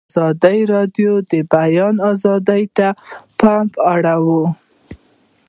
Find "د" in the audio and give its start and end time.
1.21-1.23, 1.31-1.33